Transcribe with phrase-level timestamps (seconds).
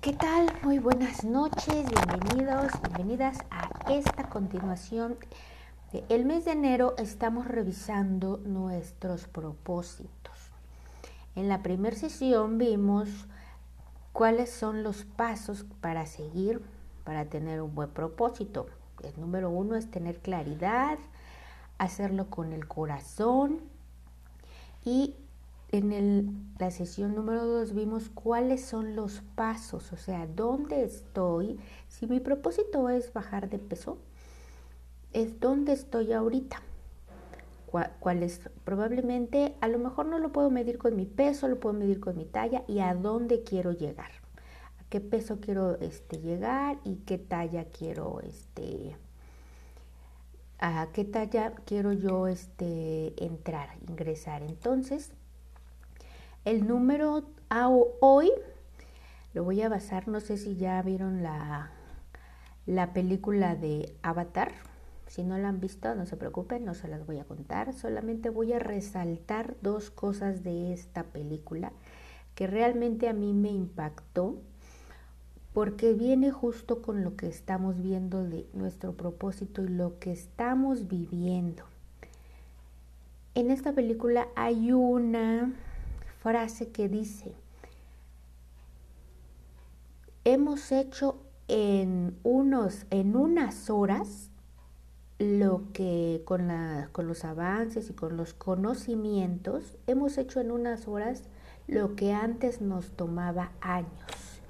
[0.00, 0.50] ¿Qué tal?
[0.62, 5.18] Muy buenas noches, bienvenidos, bienvenidas a esta continuación.
[6.08, 10.52] El mes de enero estamos revisando nuestros propósitos.
[11.34, 13.10] En la primera sesión vimos
[14.14, 16.62] cuáles son los pasos para seguir,
[17.04, 18.68] para tener un buen propósito.
[19.04, 20.96] El número uno es tener claridad,
[21.76, 23.60] hacerlo con el corazón
[24.82, 25.14] y
[25.72, 31.58] en la sesión número 2 vimos cuáles son los pasos, o sea, dónde estoy.
[31.88, 33.98] Si mi propósito es bajar de peso,
[35.12, 36.62] es dónde estoy ahorita.
[38.00, 38.40] ¿Cuál, es?
[38.64, 42.16] Probablemente, a lo mejor no lo puedo medir con mi peso, lo puedo medir con
[42.16, 44.10] mi talla y a dónde quiero llegar.
[44.80, 48.96] A qué peso quiero este, llegar y qué talla quiero, este,
[50.58, 54.42] a qué talla quiero yo este, entrar, ingresar.
[54.42, 55.12] Entonces,
[56.44, 58.30] el número a hoy
[59.32, 61.70] lo voy a basar, no sé si ya vieron la,
[62.66, 64.52] la película de Avatar.
[65.06, 67.72] Si no la han visto, no se preocupen, no se las voy a contar.
[67.72, 71.72] Solamente voy a resaltar dos cosas de esta película
[72.34, 74.36] que realmente a mí me impactó
[75.52, 80.88] porque viene justo con lo que estamos viendo de nuestro propósito y lo que estamos
[80.88, 81.64] viviendo.
[83.34, 85.52] En esta película hay una
[86.20, 87.34] frase que dice,
[90.24, 91.16] hemos hecho
[91.48, 94.30] en, unos, en unas horas
[95.18, 96.50] lo que con,
[96.92, 101.24] con los avances y con los conocimientos, hemos hecho en unas horas
[101.66, 104.40] lo que antes nos tomaba años.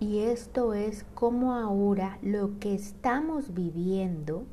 [0.00, 4.44] Y esto es como ahora lo que estamos viviendo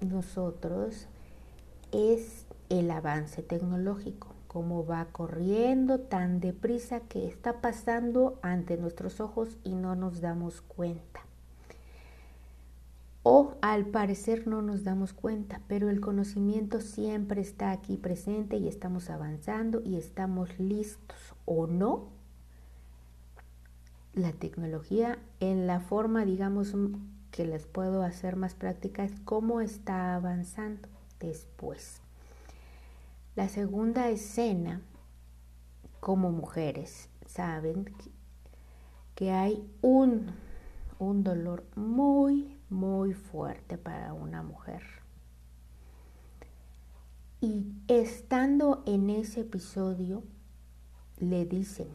[0.00, 1.06] nosotros
[1.92, 9.58] es el avance tecnológico, cómo va corriendo tan deprisa que está pasando ante nuestros ojos
[9.64, 11.20] y no nos damos cuenta.
[13.22, 18.68] O al parecer no nos damos cuenta, pero el conocimiento siempre está aquí presente y
[18.68, 22.08] estamos avanzando y estamos listos o no.
[24.14, 26.72] La tecnología en la forma, digamos,
[27.32, 30.88] que les puedo hacer más práctica es cómo está avanzando
[31.20, 32.00] después.
[33.36, 34.80] La segunda escena,
[36.00, 37.84] como mujeres, saben
[39.14, 40.30] que hay un,
[40.98, 44.82] un dolor muy, muy fuerte para una mujer.
[47.42, 50.22] Y estando en ese episodio,
[51.18, 51.88] le dicen,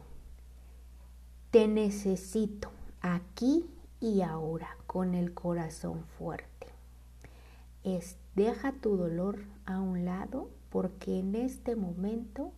[1.50, 2.70] te necesito
[3.00, 6.68] aquí y ahora con el corazón fuerte.
[7.82, 12.50] Es, deja tu dolor a un lado porque en este momento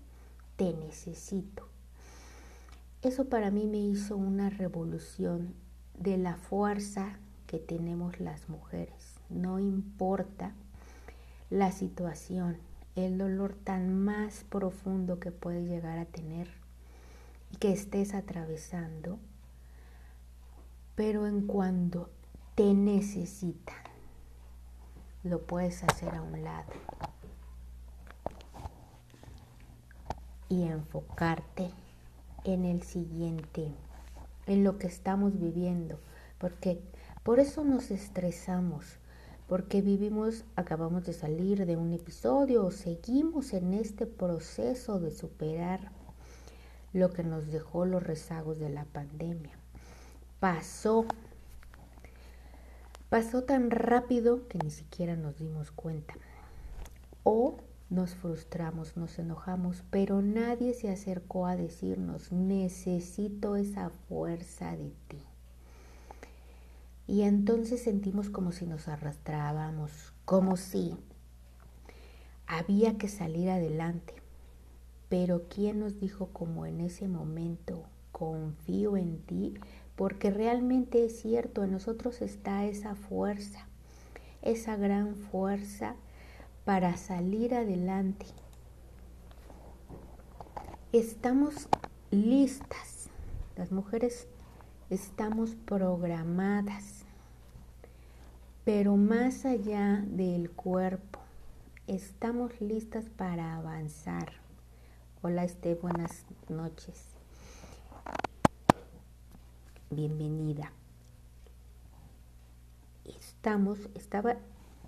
[0.56, 1.66] te necesito.
[3.02, 5.52] Eso para mí me hizo una revolución
[5.98, 9.16] de la fuerza que tenemos las mujeres.
[9.30, 10.52] No importa
[11.50, 12.56] la situación,
[12.94, 16.48] el dolor tan más profundo que puedes llegar a tener
[17.50, 19.18] y que estés atravesando,
[20.94, 22.10] pero en cuando
[22.54, 23.82] te necesitan,
[25.24, 26.72] lo puedes hacer a un lado.
[30.54, 31.70] Y enfocarte
[32.44, 33.72] en el siguiente,
[34.46, 35.98] en lo que estamos viviendo,
[36.38, 36.80] porque
[37.24, 38.98] por eso nos estresamos,
[39.48, 45.90] porque vivimos, acabamos de salir de un episodio o seguimos en este proceso de superar
[46.92, 49.58] lo que nos dejó los rezagos de la pandemia.
[50.38, 51.04] Pasó,
[53.08, 56.14] pasó tan rápido que ni siquiera nos dimos cuenta.
[57.24, 57.56] O
[57.94, 65.22] nos frustramos, nos enojamos, pero nadie se acercó a decirnos, necesito esa fuerza de ti.
[67.06, 70.96] Y entonces sentimos como si nos arrastrábamos, como si
[72.46, 74.14] había que salir adelante.
[75.08, 79.54] Pero ¿quién nos dijo como en ese momento, confío en ti?
[79.96, 83.68] Porque realmente es cierto, en nosotros está esa fuerza,
[84.42, 85.94] esa gran fuerza
[86.64, 88.26] para salir adelante.
[90.92, 91.68] Estamos
[92.10, 93.08] listas,
[93.56, 94.28] las mujeres
[94.90, 97.04] estamos programadas,
[98.64, 101.20] pero más allá del cuerpo,
[101.86, 104.32] estamos listas para avanzar.
[105.22, 107.08] Hola Este, buenas noches.
[109.90, 110.72] Bienvenida.
[113.04, 114.36] Estamos, estaba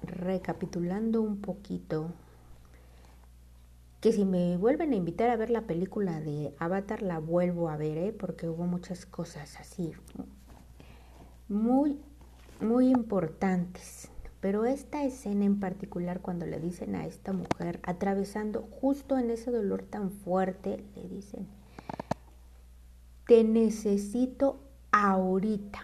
[0.06, 2.10] recapitulando un poquito
[4.00, 7.76] que si me vuelven a invitar a ver la película de Avatar, la vuelvo a
[7.76, 8.12] ver, ¿eh?
[8.12, 9.92] porque hubo muchas cosas así
[11.48, 12.00] muy,
[12.60, 14.10] muy importantes.
[14.40, 19.50] Pero esta escena en particular, cuando le dicen a esta mujer, atravesando justo en ese
[19.50, 21.46] dolor tan fuerte, le dicen,
[23.26, 24.60] te necesito
[24.92, 25.80] ahorita,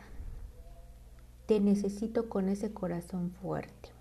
[1.47, 3.92] te necesito con ese corazón fuerte.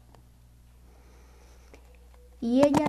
[2.41, 2.87] Y ella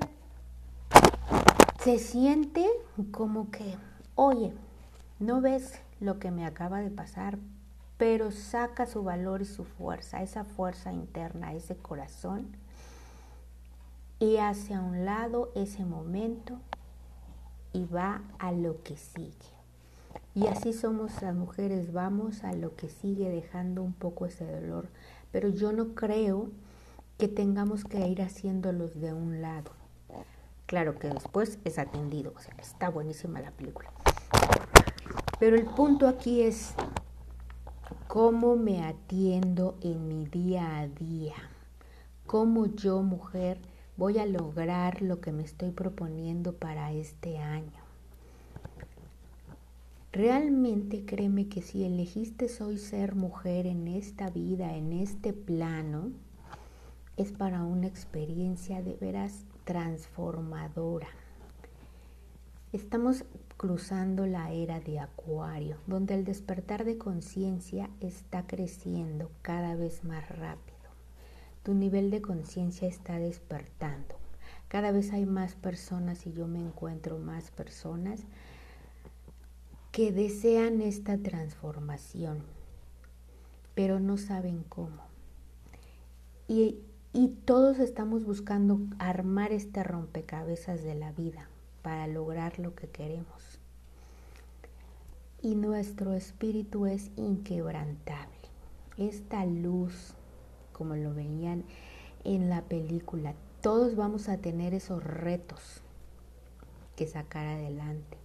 [1.78, 2.66] se siente
[3.10, 3.76] como que,
[4.14, 4.54] oye,
[5.20, 7.38] ¿no ves lo que me acaba de pasar?
[7.98, 12.56] Pero saca su valor y su fuerza, esa fuerza interna, ese corazón,
[14.18, 16.58] y hace a un lado ese momento
[17.74, 19.52] y va a lo que sigue.
[20.34, 24.88] Y así somos las mujeres, vamos a lo que sigue dejando un poco ese dolor.
[25.30, 26.48] Pero yo no creo
[27.22, 29.70] que tengamos que ir haciéndolos de un lado.
[30.66, 33.92] Claro que después es atendido, o sea, está buenísima la película.
[35.38, 36.74] Pero el punto aquí es
[38.08, 41.36] cómo me atiendo en mi día a día,
[42.26, 43.60] cómo yo, mujer,
[43.96, 47.84] voy a lograr lo que me estoy proponiendo para este año.
[50.10, 56.10] Realmente créeme que si elegiste hoy ser mujer en esta vida, en este plano,
[57.16, 61.08] es para una experiencia de veras transformadora.
[62.72, 63.24] Estamos
[63.58, 70.26] cruzando la era de Acuario, donde el despertar de conciencia está creciendo cada vez más
[70.28, 70.78] rápido.
[71.62, 74.16] Tu nivel de conciencia está despertando.
[74.68, 78.22] Cada vez hay más personas y yo me encuentro más personas
[79.92, 82.42] que desean esta transformación,
[83.74, 85.02] pero no saben cómo.
[86.48, 86.80] Y
[87.14, 91.48] y todos estamos buscando armar este rompecabezas de la vida
[91.82, 93.58] para lograr lo que queremos.
[95.42, 98.32] Y nuestro espíritu es inquebrantable.
[98.96, 100.14] Esta luz,
[100.72, 101.64] como lo veían
[102.24, 105.82] en la película, todos vamos a tener esos retos
[106.96, 108.16] que sacar adelante.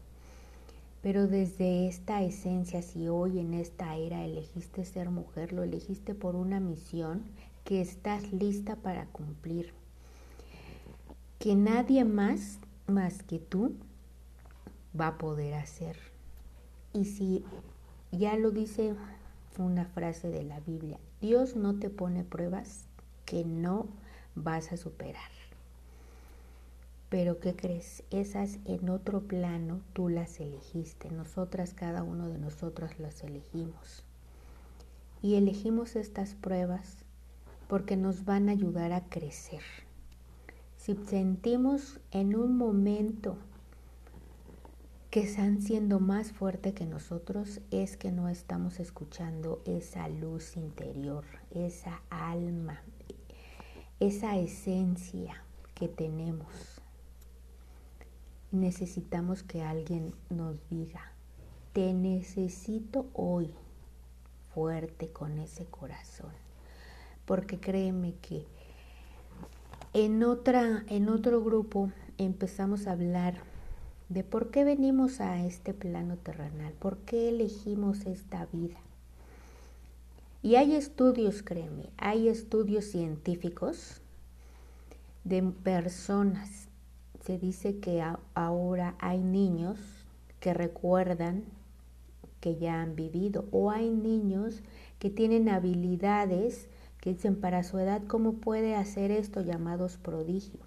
[1.02, 6.36] Pero desde esta esencia, si hoy en esta era elegiste ser mujer, lo elegiste por
[6.36, 7.24] una misión
[7.68, 9.74] que estás lista para cumplir.
[11.38, 13.74] Que nadie más, más que tú,
[14.98, 15.98] va a poder hacer.
[16.94, 17.44] Y si
[18.14, 18.96] ya lo dice
[19.58, 22.86] una frase de la Biblia, Dios no te pone pruebas
[23.26, 23.88] que no
[24.34, 25.30] vas a superar.
[27.10, 28.02] Pero ¿qué crees?
[28.12, 31.12] Esas en otro plano tú las elegiste.
[31.12, 34.04] Nosotras, cada uno de nosotros las elegimos.
[35.22, 37.04] Y elegimos estas pruebas
[37.68, 39.62] porque nos van a ayudar a crecer.
[40.78, 43.38] Si sentimos en un momento
[45.12, 51.26] que están siendo más fuerte que nosotros, es que no estamos escuchando esa luz interior,
[51.52, 52.82] esa alma,
[54.00, 55.44] esa esencia
[55.76, 56.82] que tenemos.
[58.52, 61.12] Necesitamos que alguien nos diga,
[61.74, 63.54] te necesito hoy
[64.54, 66.47] fuerte con ese corazón
[67.28, 68.46] porque créeme que
[69.94, 73.36] en, otra, en otro grupo empezamos a hablar
[74.08, 78.78] de por qué venimos a este plano terrenal, por qué elegimos esta vida.
[80.42, 84.00] Y hay estudios, créeme, hay estudios científicos
[85.26, 86.70] de personas.
[87.26, 88.02] Se dice que
[88.36, 89.78] ahora hay niños
[90.40, 91.44] que recuerdan
[92.40, 94.62] que ya han vivido o hay niños
[95.00, 96.70] que tienen habilidades
[97.14, 100.60] dicen para su edad, ¿cómo puede hacer esto llamados prodigio?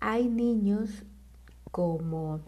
[0.00, 1.04] Hay niños
[1.70, 2.40] como,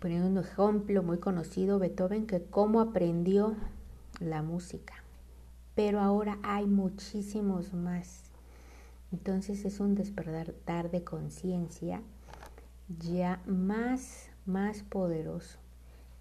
[0.00, 3.56] poniendo un ejemplo muy conocido, Beethoven, que cómo aprendió
[4.20, 4.94] la música,
[5.74, 8.24] pero ahora hay muchísimos más.
[9.12, 12.02] Entonces es un despertar de conciencia
[12.88, 15.61] ya más, más poderoso.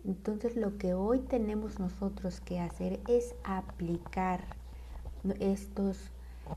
[0.05, 4.41] Entonces lo que hoy tenemos nosotros que hacer es aplicar
[5.39, 6.09] estos,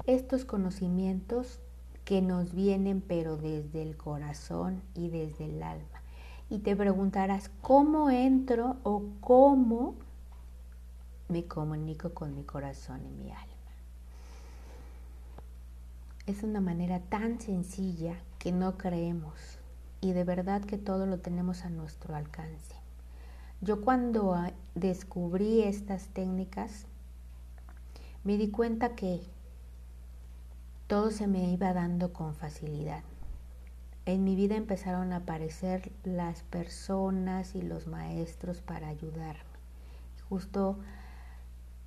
[0.07, 1.61] estos conocimientos
[2.05, 6.03] que nos vienen pero desde el corazón y desde el alma.
[6.51, 9.95] Y te preguntarás, ¿cómo entro o cómo
[11.29, 13.55] me comunico con mi corazón y mi alma?
[16.27, 19.59] Es una manera tan sencilla que no creemos
[20.01, 22.84] y de verdad que todo lo tenemos a nuestro alcance.
[23.65, 26.85] Yo cuando ah, descubrí estas técnicas,
[28.23, 29.23] me di cuenta que
[30.87, 33.03] todo se me iba dando con facilidad.
[34.05, 39.41] en mi vida empezaron a aparecer las personas y los maestros para ayudarme.
[40.29, 40.77] Justo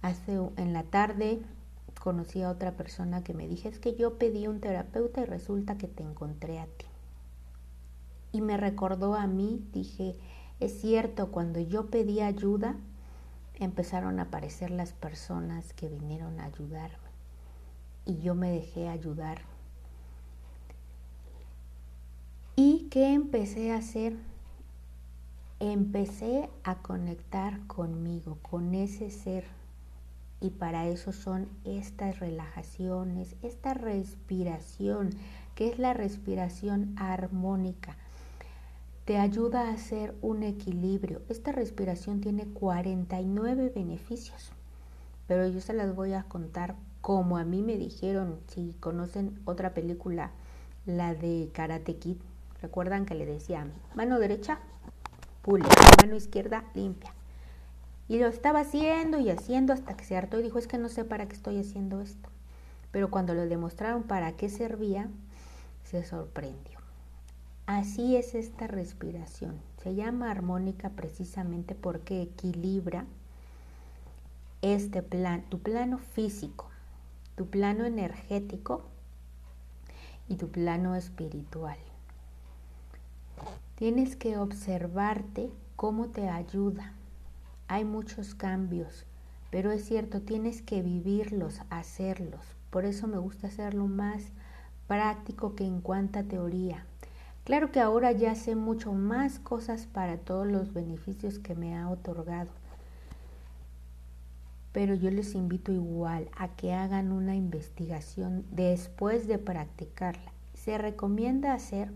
[0.01, 1.43] hace en la tarde
[2.01, 5.77] conocí a otra persona que me dije, es que yo pedí un terapeuta y resulta
[5.77, 6.88] que te encontré a ti.
[8.31, 10.15] Y me recordó a mí, dije,
[10.60, 12.76] es cierto, cuando yo pedí ayuda,
[13.56, 16.98] empezaron a aparecer las personas que vinieron a ayudarme.
[18.06, 19.42] Y yo me dejé ayudar.
[22.56, 24.18] ¿Y qué empecé a hacer?
[25.60, 29.46] Empecé a conectar conmigo, con ese ser
[30.40, 35.10] y para eso son estas relajaciones, esta respiración,
[35.56, 37.98] que es la respiración armónica.
[39.08, 41.22] Te ayuda a hacer un equilibrio.
[41.30, 44.52] Esta respiración tiene 49 beneficios,
[45.28, 49.74] pero yo se las voy a contar como a mí me dijeron, si conocen otra
[49.74, 50.32] película,
[50.86, 52.18] la de Karate Kid,
[52.62, 54.60] recuerdan que le decía mano derecha,
[55.42, 55.64] pule,
[56.02, 57.14] mano izquierda, limpia.
[58.10, 60.90] Y lo estaba haciendo y haciendo hasta que se hartó y dijo, es que no
[60.90, 62.28] sé para qué estoy haciendo esto.
[62.92, 65.08] Pero cuando le demostraron para qué servía,
[65.86, 66.76] se sorprendió.
[67.67, 69.62] Así es esta respiración.
[69.83, 73.05] Se llama armónica precisamente porque equilibra
[74.63, 76.69] este plan, tu plano físico,
[77.36, 78.83] tu plano energético
[80.27, 81.77] y tu plano espiritual.
[83.75, 86.93] Tienes que observarte cómo te ayuda
[87.69, 89.05] hay muchos cambios,
[89.51, 92.55] pero es cierto, tienes que vivirlos, hacerlos.
[92.69, 94.24] Por eso me gusta hacerlo más
[94.88, 96.86] práctico que en cuanta teoría.
[97.48, 101.89] Claro que ahora ya sé mucho más cosas para todos los beneficios que me ha
[101.89, 102.51] otorgado.
[104.74, 110.34] Pero yo les invito igual a que hagan una investigación después de practicarla.
[110.56, 111.89] Se recomienda hacer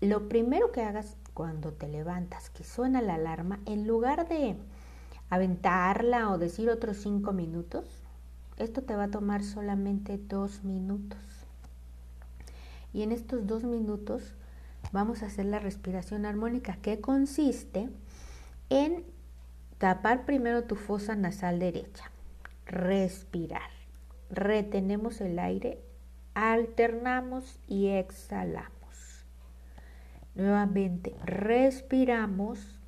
[0.00, 4.56] lo primero que hagas cuando te levantas, que suena la alarma, en lugar de
[5.30, 7.84] aventarla o decir otros cinco minutos,
[8.56, 11.31] esto te va a tomar solamente dos minutos.
[12.92, 14.34] Y en estos dos minutos
[14.92, 17.88] vamos a hacer la respiración armónica, que consiste
[18.68, 19.04] en
[19.78, 22.10] tapar primero tu fosa nasal derecha,
[22.66, 23.70] respirar,
[24.30, 25.78] retenemos el aire,
[26.34, 28.72] alternamos y exhalamos.
[30.34, 32.80] Nuevamente respiramos,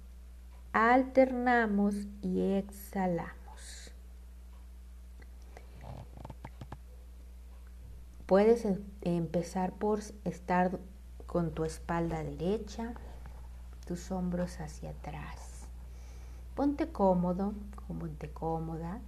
[0.73, 3.44] alternamos y exhalamos.
[8.27, 10.79] Puedes em, empezar por estar
[11.27, 12.95] con tu espalda derecha,
[13.87, 15.67] tus hombros hacia atrás.
[16.55, 17.53] Ponte cómodo,
[17.87, 19.01] ponte cómoda.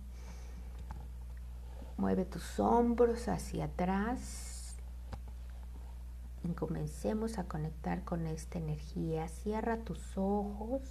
[1.96, 4.56] Mueve tus hombros hacia atrás
[6.54, 9.28] comencemos a conectar con esta energía.
[9.28, 10.82] Cierra tus ojos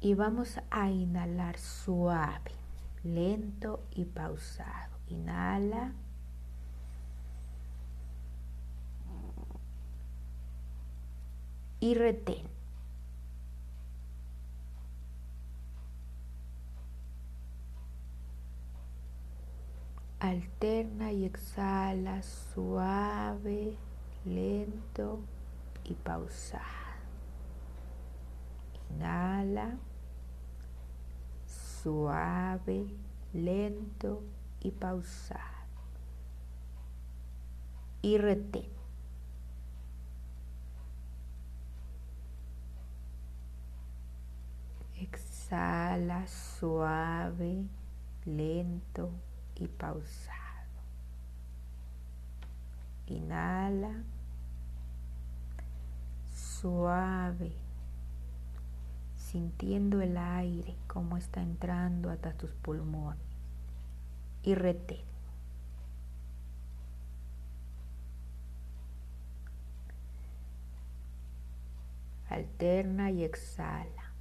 [0.00, 2.52] y vamos a inhalar suave,
[3.02, 4.97] lento y pausado.
[5.08, 5.92] Inhala.
[11.80, 12.46] Y retén.
[20.20, 23.76] Alterna y exhala suave,
[24.24, 25.20] lento
[25.84, 26.64] y pausado.
[28.90, 29.78] Inhala,
[31.46, 32.86] suave,
[33.32, 34.22] lento
[34.60, 35.42] y pausado.
[38.02, 38.68] Y retén.
[45.00, 47.64] Exhala suave,
[48.24, 49.10] lento
[49.54, 50.38] y pausado.
[53.06, 54.02] Inhala
[56.34, 57.52] suave,
[59.16, 63.27] sintiendo el aire como está entrando hasta tus pulmones
[64.42, 65.08] y retén.
[72.28, 74.12] Alterna y exhala.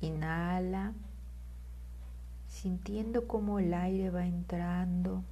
[0.00, 0.92] Inhala,
[2.46, 5.24] sintiendo cómo el aire va entrando,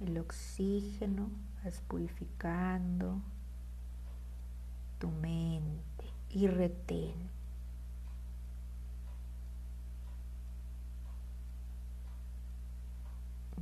[0.00, 1.28] el oxígeno
[1.62, 3.20] vas purificando
[4.98, 7.30] tu mente y retén.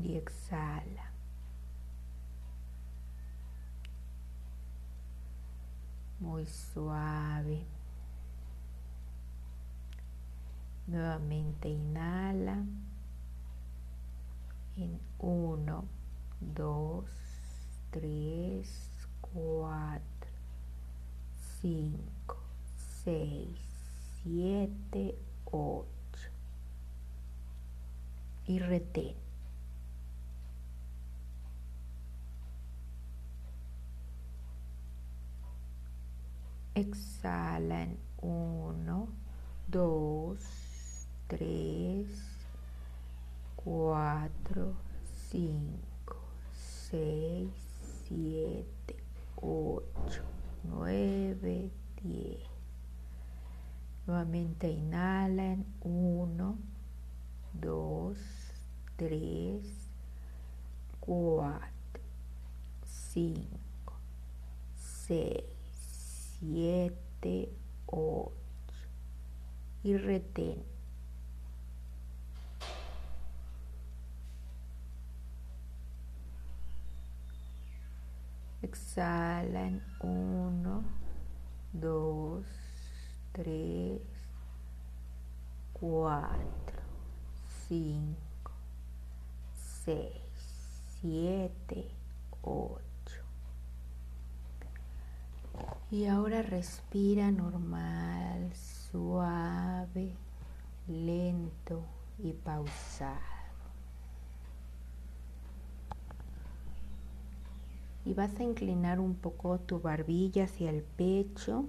[0.03, 1.13] Y exhala.
[6.21, 7.65] Muy suave.
[10.87, 12.65] Nuevamente inhala
[14.77, 15.85] en 1,
[16.41, 17.05] 2,
[17.91, 20.16] 3, 4,
[21.67, 22.37] 5,
[23.03, 23.49] 6,
[24.23, 25.87] 7, 8
[28.47, 29.17] y retén.
[36.77, 39.09] Exhala en 1,
[39.67, 40.39] 2,
[41.27, 42.07] 3,
[43.57, 44.73] 4,
[45.31, 46.17] 5,
[46.91, 47.51] 6,
[48.09, 48.97] 7,
[49.35, 50.36] 8,
[50.69, 51.71] 9,
[52.03, 52.39] 10.
[54.07, 56.59] Nuevamente inhala en 1,
[57.61, 58.19] 2,
[58.97, 59.63] 3,
[61.01, 61.61] 4,
[62.85, 63.53] 5,
[65.07, 65.45] 6,
[66.41, 67.49] 7,
[67.87, 68.33] 8
[69.85, 70.76] y retén.
[78.67, 80.83] Exhala en 1,
[81.73, 82.45] 2,
[83.31, 84.01] 3,
[85.73, 86.37] 4,
[87.69, 88.53] 5,
[89.85, 90.11] 6,
[91.01, 91.89] 7,
[92.43, 92.85] 8.
[95.93, 98.53] Y ahora respira normal,
[98.91, 100.17] suave,
[100.89, 101.85] lento
[102.19, 103.36] y pausado.
[108.07, 111.65] Y vas a inclinar un poco tu barbilla hacia el pecho,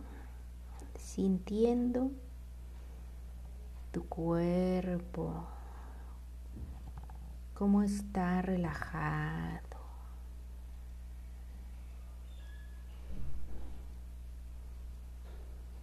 [0.95, 2.11] sintiendo
[3.91, 5.47] tu cuerpo,
[7.55, 9.63] cómo está relajado.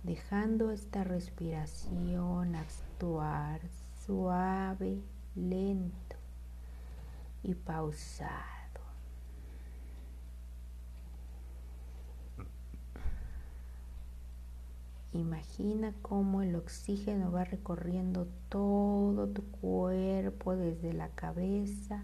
[0.05, 3.61] Dejando esta respiración actuar
[4.07, 5.03] suave,
[5.35, 6.17] lento
[7.43, 8.54] y pausar.
[15.15, 22.03] Imagina cómo el oxígeno va recorriendo todo tu cuerpo desde la cabeza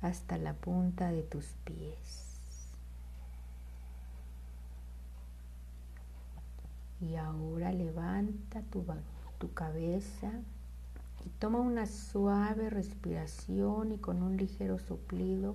[0.00, 2.72] hasta la punta de tus pies.
[7.00, 8.84] Y ahora levanta tu,
[9.38, 10.32] tu cabeza
[11.24, 15.54] y toma una suave respiración y con un ligero soplido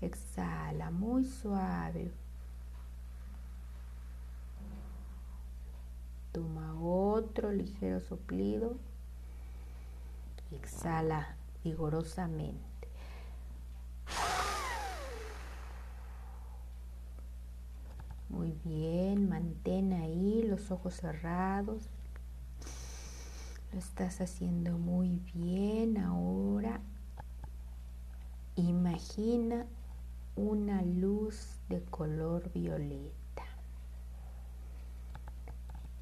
[0.00, 2.10] exhala muy suave
[6.36, 8.76] Toma otro ligero soplido
[10.52, 12.60] exhala vigorosamente.
[18.28, 21.88] Muy bien, mantén ahí los ojos cerrados.
[23.72, 25.96] Lo estás haciendo muy bien.
[25.96, 26.82] Ahora
[28.56, 29.64] imagina
[30.36, 33.25] una luz de color violeta.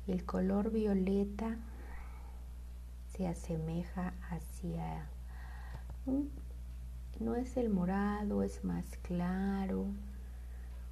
[0.06, 1.56] El color violeta
[3.06, 5.08] se asemeja hacia,
[7.20, 9.86] no es el morado, es más claro,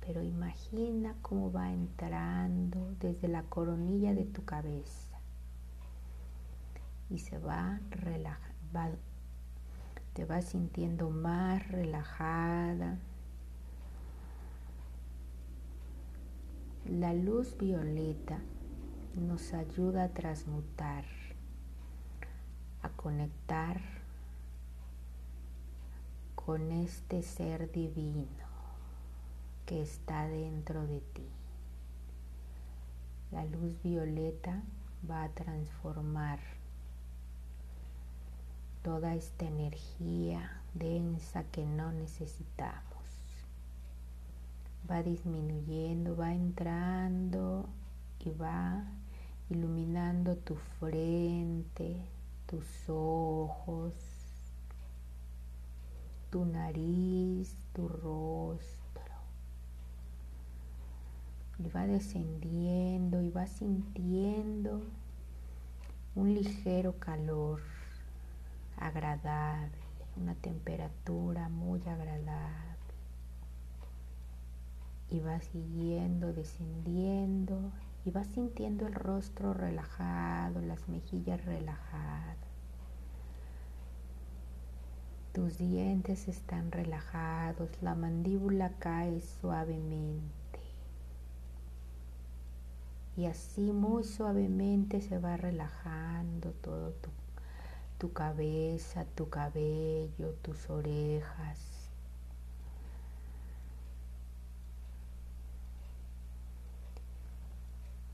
[0.00, 5.20] pero imagina cómo va entrando desde la coronilla de tu cabeza
[7.10, 8.98] y se va relajando,
[10.14, 12.96] te vas sintiendo más relajada.
[16.86, 18.38] La luz violeta
[19.16, 21.04] nos ayuda a transmutar,
[22.82, 23.80] a conectar
[26.34, 28.26] con este ser divino
[29.66, 31.28] que está dentro de ti.
[33.30, 34.62] La luz violeta
[35.08, 36.40] va a transformar
[38.82, 42.82] toda esta energía densa que no necesitamos.
[44.90, 47.68] Va disminuyendo, va entrando
[48.18, 48.84] y va
[49.52, 52.02] iluminando tu frente,
[52.46, 53.92] tus ojos,
[56.30, 59.12] tu nariz, tu rostro.
[61.58, 64.82] Y va descendiendo y va sintiendo
[66.14, 67.60] un ligero calor
[68.78, 69.76] agradable,
[70.16, 72.72] una temperatura muy agradable.
[75.10, 77.70] Y va siguiendo, descendiendo
[78.04, 82.36] y vas sintiendo el rostro relajado, las mejillas relajadas.
[85.32, 90.32] Tus dientes están relajados, la mandíbula cae suavemente.
[93.16, 97.10] Y así muy suavemente se va relajando todo tu,
[97.98, 101.71] tu cabeza, tu cabello, tus orejas.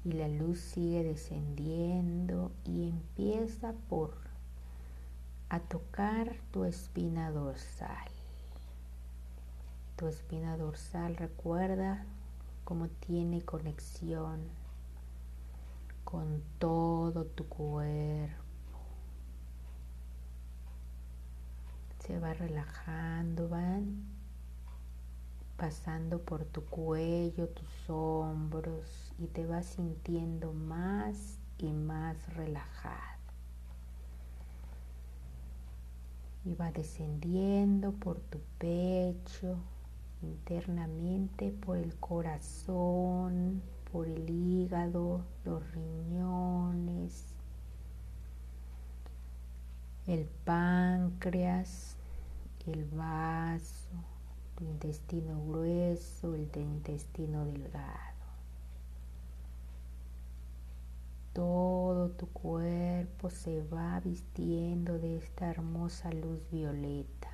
[0.05, 4.15] Y la luz sigue descendiendo y empieza por
[5.49, 8.09] a tocar tu espina dorsal.
[9.97, 12.05] Tu espina dorsal recuerda
[12.65, 14.41] cómo tiene conexión
[16.05, 18.45] con todo tu cuerpo.
[22.01, 24.18] Se va relajando, van
[25.59, 33.19] pasando por tu cuello, tus hombros y te vas sintiendo más y más relajado.
[36.45, 39.57] Y va descendiendo por tu pecho,
[40.23, 43.61] internamente por el corazón,
[43.93, 47.35] por el hígado, los riñones,
[50.07, 51.97] el páncreas,
[52.65, 54.18] el vaso,
[54.59, 58.19] tu intestino grueso, el intestino delgado.
[61.33, 67.31] Todo tu cuerpo se va vistiendo de esta hermosa luz violeta.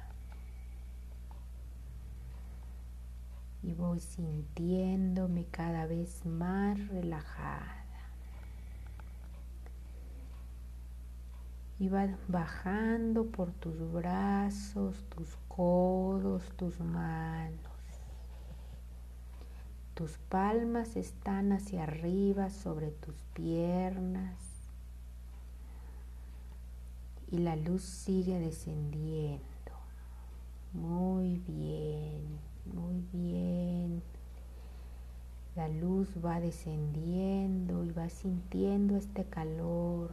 [3.63, 7.84] Y voy sintiéndome cada vez más relajada.
[11.79, 17.59] Y va bajando por tus brazos, tus codos, tus manos.
[19.95, 24.55] Tus palmas están hacia arriba sobre tus piernas
[27.31, 29.45] y la luz sigue descendiendo.
[30.73, 32.39] Muy bien,
[32.73, 34.03] muy bien.
[35.55, 40.13] La luz va descendiendo y va sintiendo este calor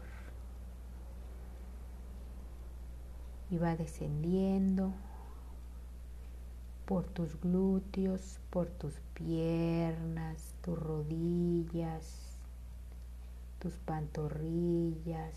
[3.52, 4.94] y va descendiendo
[6.86, 12.38] por tus glúteos, por tus piernas, tus rodillas,
[13.60, 15.36] tus pantorrillas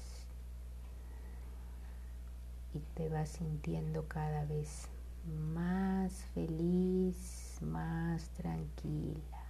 [2.72, 4.88] y te vas sintiendo cada vez
[5.52, 9.44] más feliz, más tranquila.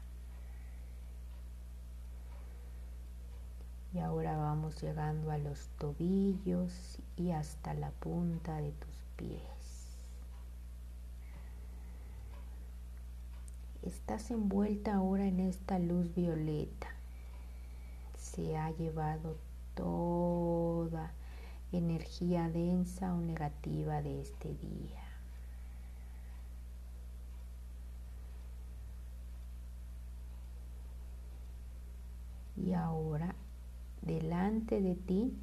[3.93, 9.41] Y ahora vamos llegando a los tobillos y hasta la punta de tus pies.
[13.83, 16.89] Estás envuelta ahora en esta luz violeta.
[18.19, 19.37] Se ha llevado
[19.75, 21.13] toda
[21.71, 25.03] energía densa o negativa de este día.
[32.57, 33.35] Y ahora
[34.01, 35.37] delante de ti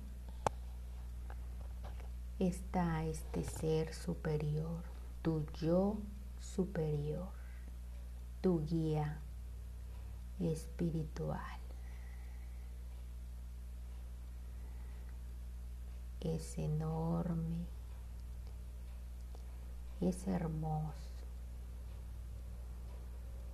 [2.48, 4.82] está este ser superior,
[5.22, 6.00] tu yo
[6.40, 7.30] superior,
[8.42, 9.20] tu guía
[10.40, 11.60] espiritual.
[16.20, 17.68] Es enorme,
[20.00, 20.96] es hermoso,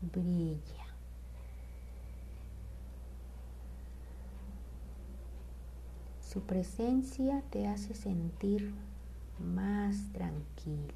[0.01, 0.86] brilla.
[6.27, 8.73] Su presencia te hace sentir
[9.39, 10.93] más tranquila.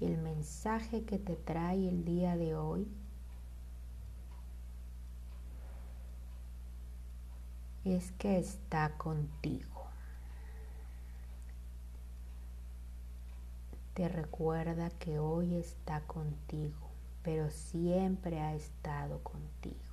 [0.00, 2.86] El mensaje que te trae el día de hoy
[7.84, 9.86] es que está contigo.
[13.94, 16.88] Te recuerda que hoy está contigo,
[17.24, 19.91] pero siempre ha estado contigo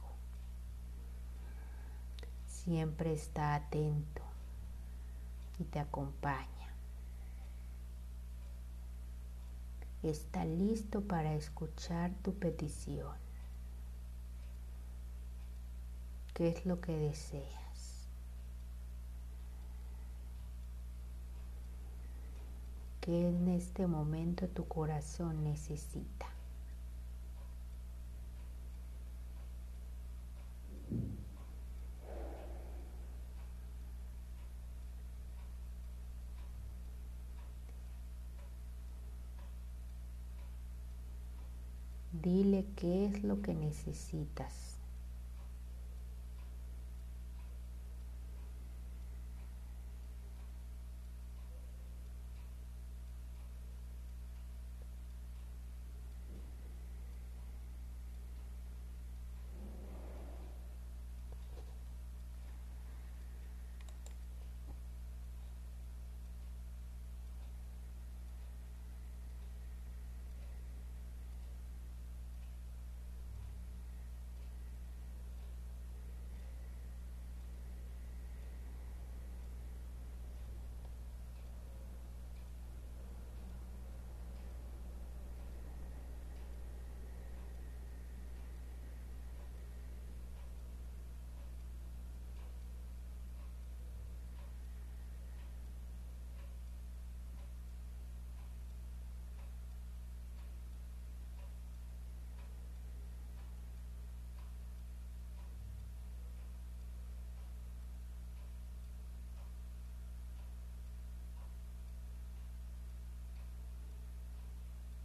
[2.63, 4.21] siempre está atento
[5.59, 6.47] y te acompaña.
[10.03, 13.15] Está listo para escuchar tu petición.
[16.33, 18.07] ¿Qué es lo que deseas?
[23.01, 26.28] ¿Qué en este momento tu corazón necesita?
[42.31, 44.68] Dile qué es lo que necesitas.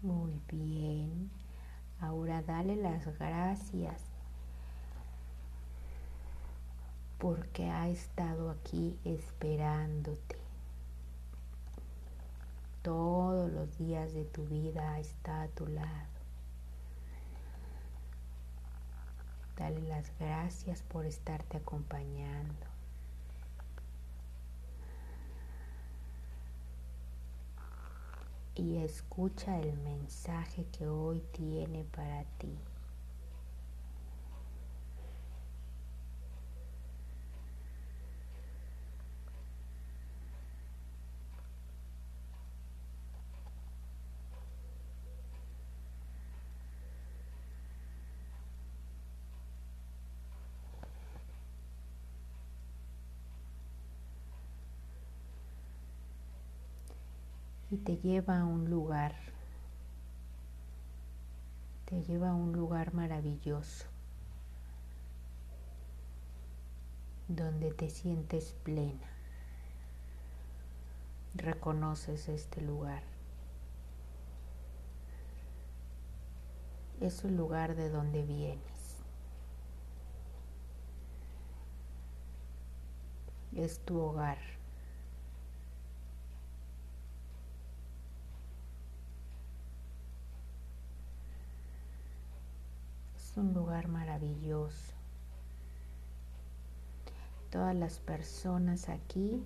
[0.05, 1.31] Muy bien.
[1.99, 4.03] Ahora dale las gracias
[7.17, 10.37] porque ha estado aquí esperándote.
[12.83, 15.89] Todos los días de tu vida está a tu lado.
[19.57, 22.74] Dale las gracias por estarte acompañando.
[28.57, 32.57] Y escucha el mensaje que hoy tiene para ti.
[57.75, 59.15] y te lleva a un lugar,
[61.85, 63.87] te lleva a un lugar maravilloso,
[67.29, 69.09] donde te sientes plena.
[71.37, 73.05] Reconoces este lugar.
[77.01, 78.97] Es un lugar de donde vienes.
[83.55, 84.54] Es tu hogar.
[93.37, 94.93] Un lugar maravilloso.
[97.51, 99.45] Todas las personas aquí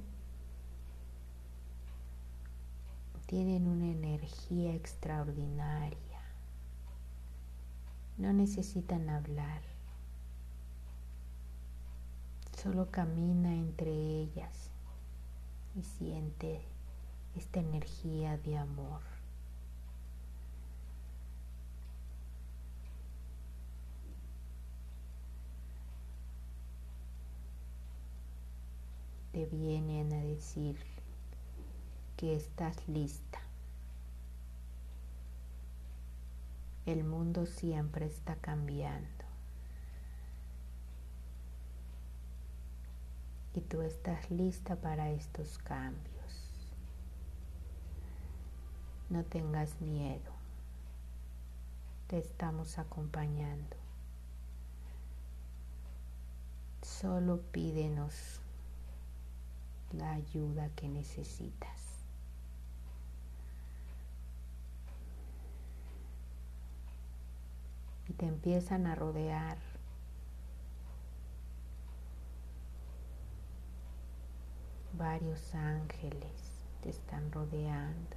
[3.26, 5.98] tienen una energía extraordinaria.
[8.16, 9.60] No necesitan hablar.
[12.56, 14.70] Solo camina entre ellas
[15.76, 16.62] y siente
[17.36, 19.17] esta energía de amor.
[29.46, 30.76] Vienen a decir
[32.16, 33.40] que estás lista.
[36.86, 39.24] El mundo siempre está cambiando.
[43.54, 46.08] Y tú estás lista para estos cambios.
[49.10, 50.32] No tengas miedo.
[52.08, 53.76] Te estamos acompañando.
[56.82, 58.40] Solo pídenos
[59.92, 62.04] la ayuda que necesitas.
[68.08, 69.58] Y te empiezan a rodear.
[74.94, 78.16] Varios ángeles te están rodeando.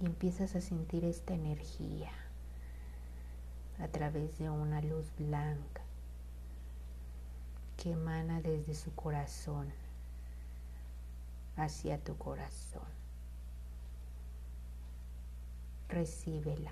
[0.00, 2.10] Y empiezas a sentir esta energía
[3.78, 5.82] a través de una luz blanca
[7.82, 9.72] que emana desde su corazón
[11.56, 12.86] hacia tu corazón.
[15.88, 16.70] Recíbela.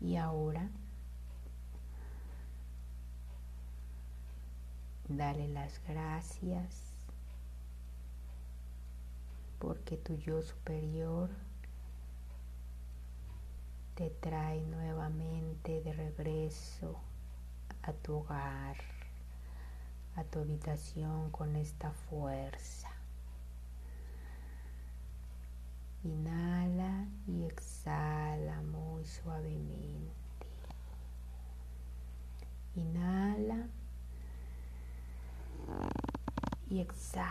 [0.00, 0.68] Y ahora
[5.12, 6.92] Dale las gracias
[9.58, 11.28] porque tu yo superior
[13.96, 17.00] te trae nuevamente de regreso
[17.82, 18.76] a tu hogar,
[20.14, 22.90] a tu habitación con esta fuerza.
[26.04, 30.46] Inhala y exhala muy suavemente.
[32.76, 33.09] Inhala
[36.70, 37.26] y exhala.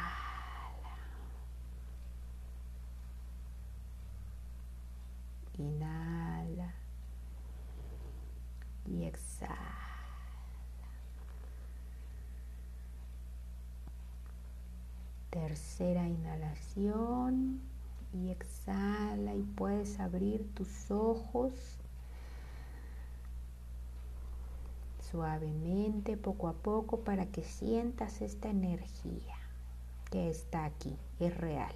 [5.57, 6.73] Inhala
[8.85, 9.55] y exhala.
[15.29, 17.61] Tercera inhalación
[18.13, 21.78] y exhala y puedes abrir tus ojos
[25.11, 29.35] suavemente, poco a poco, para que sientas esta energía
[30.11, 31.73] que está aquí, es real.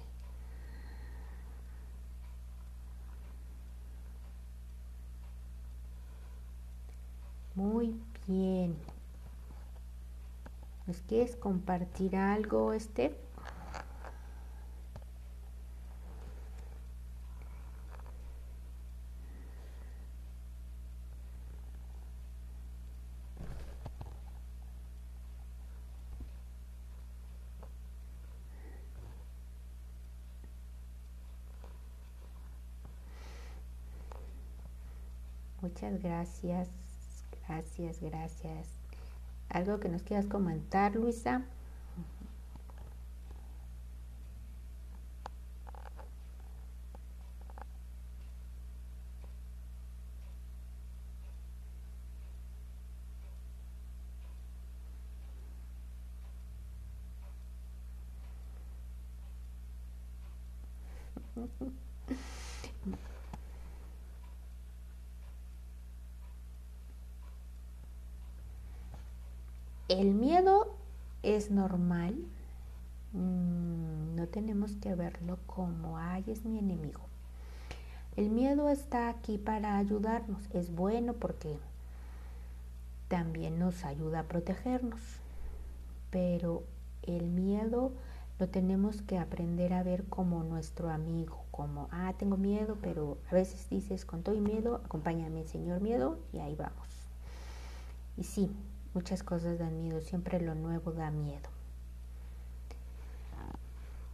[7.54, 7.94] Muy
[8.26, 8.76] bien.
[10.86, 13.16] ¿Nos quieres compartir algo, este?
[35.64, 36.68] Muchas gracias,
[37.48, 38.68] gracias, gracias.
[39.48, 41.40] ¿Algo que nos quieras comentar, Luisa?
[69.94, 70.74] El miedo
[71.22, 72.16] es normal,
[73.12, 77.02] mm, no tenemos que verlo como, ay, es mi enemigo.
[78.16, 81.60] El miedo está aquí para ayudarnos, es bueno porque
[83.06, 85.00] también nos ayuda a protegernos,
[86.10, 86.64] pero
[87.04, 87.92] el miedo
[88.40, 93.34] lo tenemos que aprender a ver como nuestro amigo, como, ah, tengo miedo, pero a
[93.34, 96.88] veces dices, con todo y miedo, acompáñame, Señor miedo, y ahí vamos.
[98.16, 98.50] Y sí,
[98.94, 101.50] Muchas cosas dan miedo, siempre lo nuevo da miedo.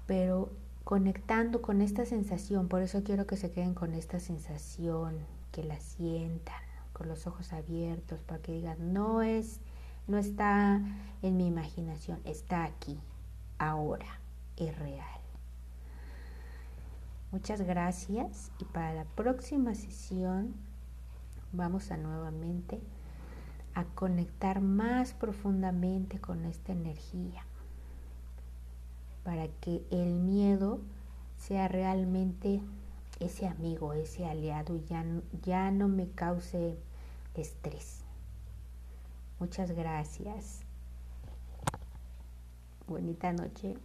[0.07, 0.51] Pero
[0.85, 5.19] conectando con esta sensación, por eso quiero que se queden con esta sensación,
[5.53, 6.63] que la sientan
[6.93, 9.61] con los ojos abiertos, para que digan, no es,
[10.07, 10.83] no está
[11.23, 12.99] en mi imaginación, está aquí,
[13.59, 14.19] ahora,
[14.57, 15.21] es real.
[17.33, 20.55] Muchas gracias y para la próxima sesión
[21.53, 22.81] vamos a nuevamente
[23.81, 27.45] a conectar más profundamente con esta energía
[29.25, 30.81] para que el miedo
[31.37, 32.61] sea realmente
[33.21, 35.05] ese amigo, ese aliado y ya,
[35.43, 36.79] ya no me cause
[37.35, 38.03] estrés.
[39.39, 40.61] Muchas gracias.
[42.87, 43.77] Bonita noche.